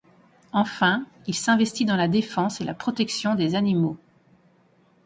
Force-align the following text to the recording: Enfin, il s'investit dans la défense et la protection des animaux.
Enfin, 0.51 1.05
il 1.27 1.35
s'investit 1.35 1.85
dans 1.85 1.95
la 1.95 2.07
défense 2.07 2.59
et 2.59 2.63
la 2.63 2.73
protection 2.73 3.35
des 3.35 3.53
animaux. 3.53 3.97